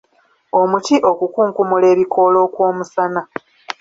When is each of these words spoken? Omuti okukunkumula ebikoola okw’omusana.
Omuti 0.61 0.95
okukunkumula 1.11 1.85
ebikoola 1.93 2.37
okw’omusana. 2.47 3.21